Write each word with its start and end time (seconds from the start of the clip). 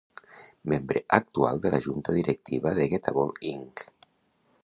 Membre 0.71 1.01
actual 1.17 1.61
de 1.65 1.71
la 1.75 1.81
junta 1.87 2.15
directiva 2.17 2.73
de 2.79 2.87
Getable, 2.95 3.39
Inc. 3.53 3.85